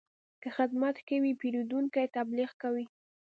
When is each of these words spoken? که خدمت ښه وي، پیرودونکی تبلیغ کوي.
که 0.41 0.49
خدمت 0.57 0.95
ښه 1.05 1.17
وي، 1.23 1.31
پیرودونکی 1.41 2.05
تبلیغ 2.17 2.49
کوي. 2.61 2.85